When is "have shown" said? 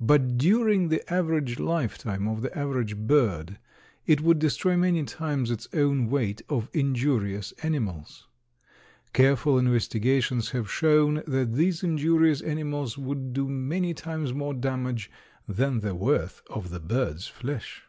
10.50-11.24